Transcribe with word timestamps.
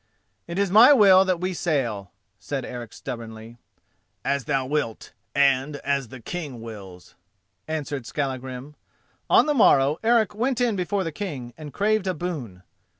"It 0.47 0.57
is 0.57 0.71
my 0.71 0.93
will 0.93 1.23
that 1.25 1.39
we 1.39 1.53
sail," 1.53 2.11
said 2.39 2.65
Eric 2.65 2.91
stubbornly. 2.91 3.59
"As 4.25 4.45
thou 4.45 4.65
wilt, 4.65 5.13
and 5.35 5.75
as 5.75 6.07
the 6.07 6.19
King 6.19 6.59
wills," 6.59 7.13
answered 7.67 8.07
Skallagrim. 8.07 8.73
On 9.29 9.45
the 9.45 9.53
morrow 9.53 9.99
Eric 10.03 10.33
went 10.33 10.59
in 10.59 10.75
before 10.75 11.03
the 11.03 11.11
King, 11.11 11.53
and 11.55 11.71
craved 11.71 12.07
a 12.07 12.15
boon. 12.15 12.63